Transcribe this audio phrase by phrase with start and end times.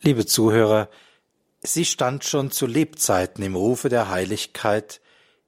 [0.00, 0.88] Liebe Zuhörer,
[1.62, 5.00] sie stand schon zu Lebzeiten im Rufe der Heiligkeit,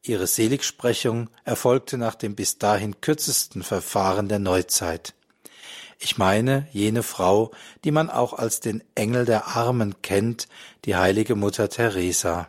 [0.02, 5.14] ihre Seligsprechung erfolgte nach dem bis dahin kürzesten Verfahren der Neuzeit.
[5.98, 7.50] Ich meine jene Frau,
[7.84, 10.46] die man auch als den Engel der Armen kennt,
[10.84, 12.48] die heilige Mutter Teresa.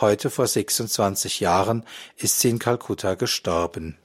[0.00, 1.84] Heute vor 26 Jahren
[2.16, 3.98] ist sie in Kalkutta gestorben.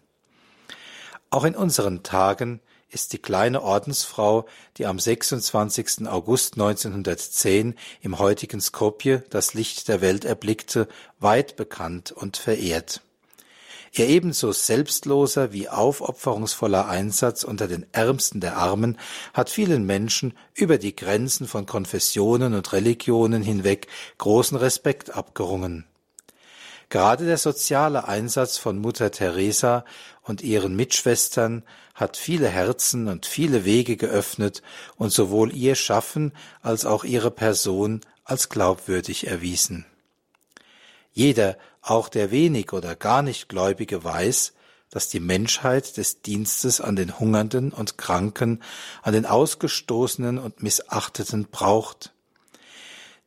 [1.30, 2.60] Auch in unseren Tagen
[2.92, 4.46] ist die kleine Ordensfrau,
[4.78, 6.08] die am 26.
[6.08, 10.88] August 1910 im heutigen Skopje das Licht der Welt erblickte,
[11.20, 13.02] weit bekannt und verehrt.
[13.94, 19.00] Ihr ebenso selbstloser wie aufopferungsvoller Einsatz unter den Ärmsten der Armen
[19.34, 23.88] hat vielen Menschen über die Grenzen von Konfessionen und Religionen hinweg
[24.20, 25.89] großen Respekt abgerungen.
[26.90, 29.86] Gerade der soziale Einsatz von Mutter Teresa
[30.24, 34.64] und ihren Mitschwestern hat viele Herzen und viele Wege geöffnet
[34.96, 39.86] und sowohl ihr Schaffen als auch ihre Person als glaubwürdig erwiesen.
[41.12, 44.54] Jeder, auch der wenig oder gar nicht Gläubige, weiß,
[44.90, 48.64] dass die Menschheit des Dienstes an den Hungernden und Kranken,
[49.04, 52.14] an den Ausgestoßenen und Missachteten braucht.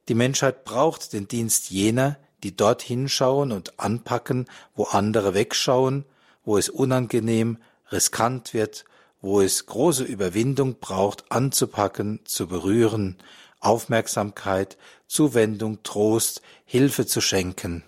[0.08, 6.04] Die Menschheit braucht den Dienst jener, die dort hinschauen und anpacken, wo andere wegschauen,
[6.44, 7.58] wo es unangenehm,
[7.90, 8.84] riskant wird,
[9.20, 13.16] wo es große Überwindung braucht, anzupacken, zu berühren,
[13.60, 14.76] Aufmerksamkeit,
[15.06, 17.84] Zuwendung, Trost, Hilfe zu schenken.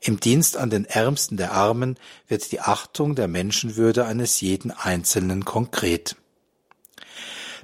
[0.00, 5.44] Im Dienst an den Ärmsten der Armen wird die Achtung der Menschenwürde eines jeden Einzelnen
[5.44, 6.16] konkret.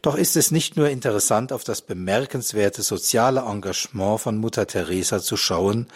[0.02, 5.36] Doch ist es nicht nur interessant, auf das bemerkenswerte soziale Engagement von Mutter Teresa zu
[5.36, 5.88] schauen,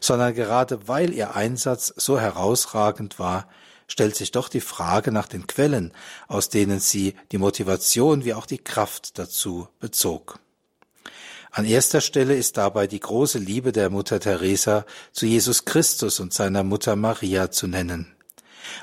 [0.00, 3.48] sondern gerade weil ihr Einsatz so herausragend war,
[3.86, 5.92] stellt sich doch die Frage nach den Quellen,
[6.28, 10.38] aus denen sie die Motivation wie auch die Kraft dazu bezog.
[11.50, 16.32] An erster Stelle ist dabei die große Liebe der Mutter Teresa zu Jesus Christus und
[16.32, 18.14] seiner Mutter Maria zu nennen.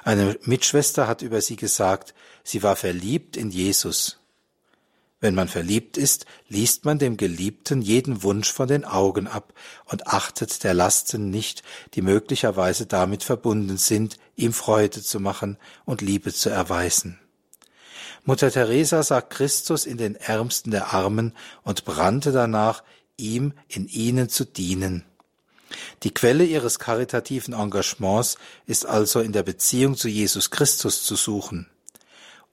[0.03, 2.13] Eine Mitschwester hat über sie gesagt,
[2.44, 4.19] sie war verliebt in Jesus.
[5.19, 9.53] Wenn man verliebt ist, liest man dem Geliebten jeden Wunsch von den Augen ab
[9.85, 11.63] und achtet der Lasten nicht,
[11.95, 17.19] die möglicherweise damit verbunden sind, ihm Freude zu machen und Liebe zu erweisen.
[18.25, 21.33] Mutter Teresa sah Christus in den Ärmsten der Armen
[21.63, 22.83] und brannte danach,
[23.16, 25.03] ihm in ihnen zu dienen.
[26.03, 31.67] Die Quelle ihres karitativen Engagements ist also in der Beziehung zu Jesus Christus zu suchen.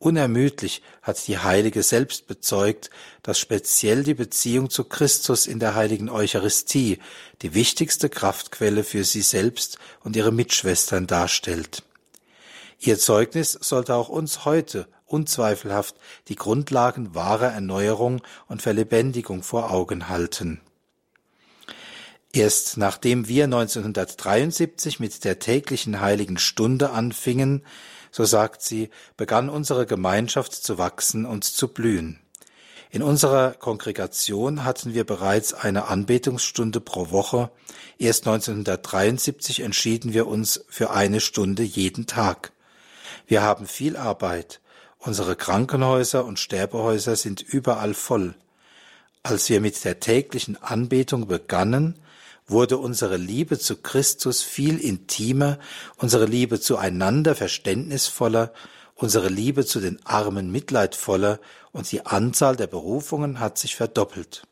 [0.04, 2.90] Unermüdlich hat die Heilige selbst bezeugt,
[3.22, 6.98] dass speziell die Beziehung zu Christus in der heiligen Eucharistie
[7.40, 11.84] die wichtigste Kraftquelle für sie selbst und ihre Mitschwestern darstellt.
[12.80, 15.94] Ihr Zeugnis sollte auch uns heute unzweifelhaft
[16.28, 20.60] die Grundlagen wahrer Erneuerung und Verlebendigung vor Augen halten.
[22.34, 27.62] Erst nachdem wir 1973 mit der täglichen heiligen Stunde anfingen,
[28.14, 32.20] so sagt sie, begann unsere Gemeinschaft zu wachsen und zu blühen.
[32.92, 37.50] In unserer Kongregation hatten wir bereits eine Anbetungsstunde pro Woche.
[37.98, 42.52] Erst 1973 entschieden wir uns für eine Stunde jeden Tag.
[43.26, 44.60] Wir haben viel Arbeit.
[44.98, 48.36] Unsere Krankenhäuser und Sterbehäuser sind überall voll.
[49.24, 51.98] Als wir mit der täglichen Anbetung begannen,
[52.46, 55.58] wurde unsere Liebe zu Christus viel intimer,
[55.96, 58.52] unsere Liebe zueinander verständnisvoller,
[58.94, 61.40] unsere Liebe zu den Armen mitleidvoller
[61.72, 64.46] und die Anzahl der Berufungen hat sich verdoppelt.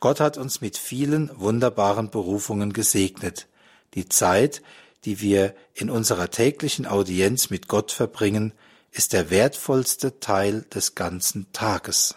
[0.00, 3.46] Gott hat uns mit vielen wunderbaren Berufungen gesegnet.
[3.94, 4.62] Die Zeit,
[5.04, 8.52] die wir in unserer täglichen Audienz mit Gott verbringen,
[8.90, 12.14] ist der wertvollste Teil des ganzen Tages.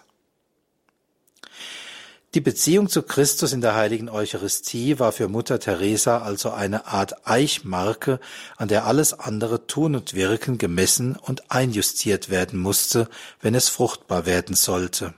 [2.35, 7.25] Die Beziehung zu Christus in der heiligen Eucharistie war für Mutter Teresa also eine Art
[7.25, 8.19] Eichmarke,
[8.57, 13.07] an der alles andere Tun und Wirken gemessen und einjustiert werden musste,
[13.39, 15.13] wenn es fruchtbar werden sollte.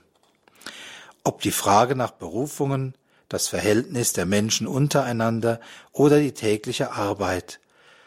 [1.24, 2.94] Ob die Frage nach Berufungen,
[3.28, 5.58] das Verhältnis der Menschen untereinander
[5.90, 7.58] oder die tägliche Arbeit,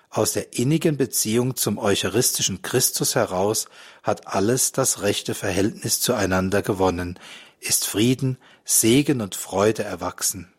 [0.10, 3.68] aus der innigen Beziehung zum eucharistischen Christus heraus
[4.04, 7.20] hat alles das rechte Verhältnis zueinander gewonnen,
[7.62, 10.52] ist Frieden, Segen und Freude erwachsen.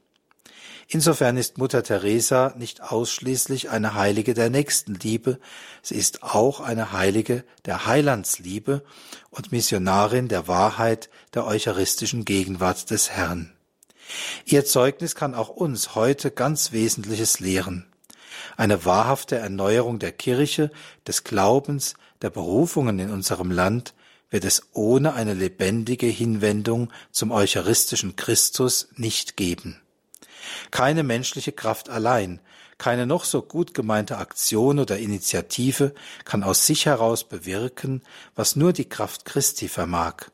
[0.89, 5.39] Insofern ist Mutter Teresa nicht ausschließlich eine Heilige der Nächstenliebe,
[5.81, 8.85] sie ist auch eine Heilige der Heilandsliebe
[9.31, 13.53] und Missionarin der Wahrheit der eucharistischen Gegenwart des Herrn.
[14.45, 17.87] Ihr Zeugnis kann auch uns heute ganz Wesentliches lehren.
[18.57, 20.71] Eine wahrhafte Erneuerung der Kirche,
[21.07, 23.95] des Glaubens, der Berufungen in unserem Land
[24.33, 29.81] wird es ohne eine lebendige Hinwendung zum eucharistischen Christus nicht geben.
[30.71, 32.41] Keine menschliche Kraft allein,
[32.79, 35.95] keine noch so gut gemeinte Aktion oder Initiative
[36.25, 38.03] kann aus sich heraus bewirken,
[38.35, 40.31] was nur die Kraft Christi vermag,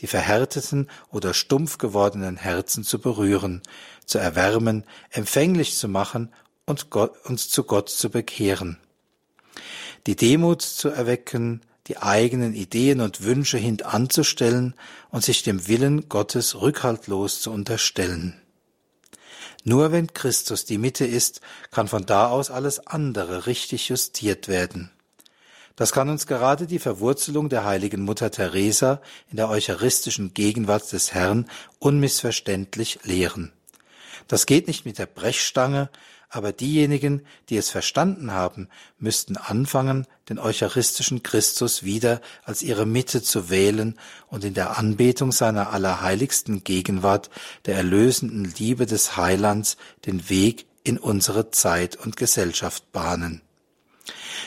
[0.00, 3.62] die verhärteten oder stumpf gewordenen Herzen zu berühren,
[4.06, 6.32] zu erwärmen, empfänglich zu machen
[6.64, 6.88] und
[7.24, 8.78] uns zu Gott zu bekehren.
[10.06, 14.74] Die Demut zu erwecken, die eigenen Ideen und Wünsche hintanzustellen
[15.10, 18.40] und sich dem Willen Gottes rückhaltlos zu unterstellen.
[19.64, 21.40] Nur wenn Christus die Mitte ist,
[21.70, 24.90] kann von da aus alles andere richtig justiert werden.
[25.76, 29.00] Das kann uns gerade die Verwurzelung der heiligen Mutter Teresa
[29.30, 33.52] in der eucharistischen Gegenwart des Herrn unmissverständlich lehren.
[34.28, 35.90] Das geht nicht mit der Brechstange,
[36.34, 38.68] aber diejenigen, die es verstanden haben,
[38.98, 43.98] müssten anfangen, den eucharistischen Christus wieder als ihre Mitte zu wählen
[44.28, 47.28] und in der Anbetung seiner allerheiligsten Gegenwart,
[47.66, 49.76] der erlösenden Liebe des Heilands,
[50.06, 53.42] den Weg in unsere Zeit und Gesellschaft bahnen.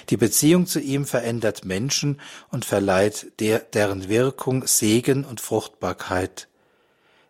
[0.09, 6.47] Die Beziehung zu ihm verändert Menschen und verleiht der, deren Wirkung Segen und Fruchtbarkeit.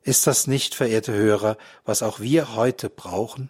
[0.02, 3.50] Ist das nicht, verehrte Hörer, was auch wir heute brauchen?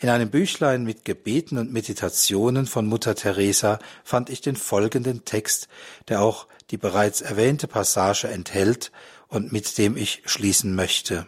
[0.00, 5.68] In einem Büchlein mit Gebeten und Meditationen von Mutter Teresa fand ich den folgenden Text,
[6.08, 8.92] der auch die bereits erwähnte Passage enthält
[9.28, 11.26] und mit dem ich schließen möchte.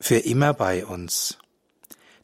[0.00, 1.38] Für immer bei uns.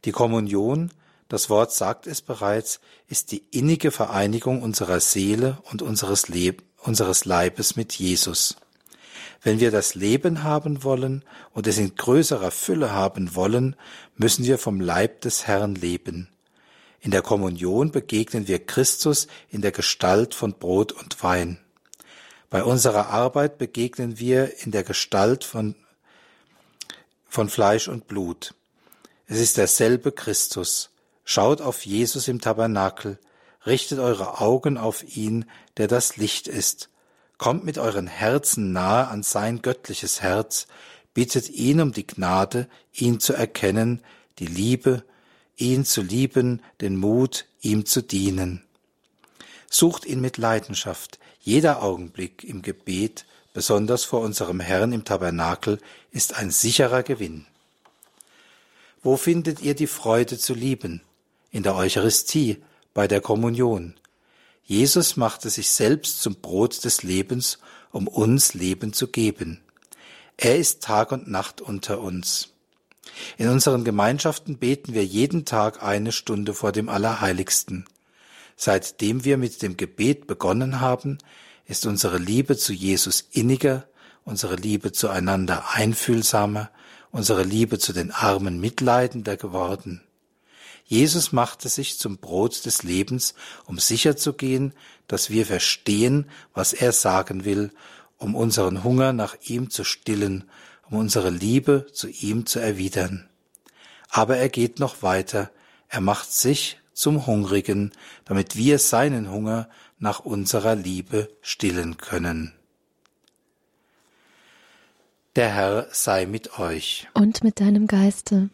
[0.04, 0.92] Die Kommunion,
[1.28, 7.24] das Wort sagt es bereits, ist die innige Vereinigung unserer Seele und unseres, Leb unseres
[7.24, 8.56] Leibes mit Jesus.
[9.42, 13.74] Wenn wir das Leben haben wollen und es in größerer Fülle haben wollen,
[14.16, 16.28] müssen wir vom Leib des Herrn leben.
[17.00, 21.58] In der Kommunion begegnen wir Christus in der Gestalt von Brot und Wein.
[22.50, 25.74] Bei unserer Arbeit begegnen wir in der Gestalt von,
[27.26, 28.54] von Fleisch und Blut.
[29.26, 30.90] Es ist derselbe Christus.
[31.24, 33.18] Schaut auf Jesus im Tabernakel,
[33.64, 35.48] richtet eure Augen auf ihn,
[35.78, 36.89] der das Licht ist,
[37.40, 40.66] Kommt mit euren Herzen nahe an sein göttliches Herz,
[41.14, 44.02] bittet ihn um die Gnade, ihn zu erkennen,
[44.38, 45.04] die Liebe,
[45.56, 48.62] ihn zu lieben, den Mut, ihm zu dienen.
[49.70, 55.78] Sucht ihn mit Leidenschaft, jeder Augenblick im Gebet, besonders vor unserem Herrn im Tabernakel,
[56.10, 57.46] ist ein sicherer Gewinn.
[59.02, 61.00] Wo findet ihr die Freude zu lieben?
[61.50, 63.94] In der Eucharistie, bei der Kommunion.
[64.70, 67.58] Jesus machte sich selbst zum Brot des Lebens,
[67.90, 69.60] um uns Leben zu geben.
[70.36, 72.50] Er ist Tag und Nacht unter uns.
[73.36, 77.86] In unseren Gemeinschaften beten wir jeden Tag eine Stunde vor dem Allerheiligsten.
[78.54, 81.18] Seitdem wir mit dem Gebet begonnen haben,
[81.66, 83.88] ist unsere Liebe zu Jesus inniger,
[84.24, 86.70] unsere Liebe zueinander einfühlsamer,
[87.10, 90.00] unsere Liebe zu den Armen mitleidender geworden.
[90.90, 93.34] Jesus machte sich zum Brot des Lebens,
[93.64, 94.74] um sicherzugehen,
[95.06, 97.70] dass wir verstehen, was er sagen will,
[98.16, 100.50] um unseren Hunger nach ihm zu stillen,
[100.90, 103.28] um unsere Liebe zu ihm zu erwidern.
[104.08, 105.52] Aber er geht noch weiter,
[105.86, 107.92] er macht sich zum Hungrigen,
[108.24, 109.68] damit wir seinen Hunger
[110.00, 112.52] nach unserer Liebe stillen können.
[115.36, 117.06] Der Herr sei mit euch.
[117.14, 118.50] Und mit deinem Geiste.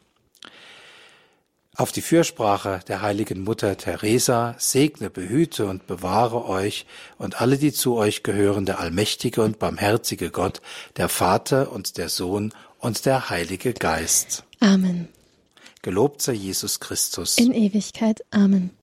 [1.78, 6.86] Auf die Fürsprache der heiligen Mutter Teresa segne, behüte und bewahre euch
[7.18, 10.62] und alle, die zu euch gehören, der allmächtige und barmherzige Gott,
[10.96, 14.44] der Vater und der Sohn und der Heilige Geist.
[14.60, 15.08] Amen.
[15.82, 17.36] Gelobt sei Jesus Christus.
[17.36, 18.24] In Ewigkeit.
[18.30, 18.70] Amen.